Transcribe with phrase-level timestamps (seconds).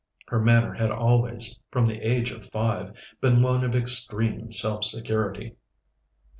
[0.29, 5.57] Her manner had always, from the age of five, been one of extreme self security.